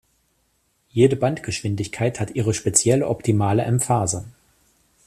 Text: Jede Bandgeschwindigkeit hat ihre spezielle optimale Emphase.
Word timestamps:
Jede 0.89 1.15
Bandgeschwindigkeit 1.15 2.19
hat 2.19 2.31
ihre 2.31 2.55
spezielle 2.55 3.07
optimale 3.07 3.61
Emphase. 3.61 4.25